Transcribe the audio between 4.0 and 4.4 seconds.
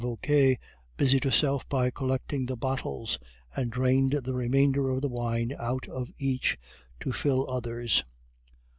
the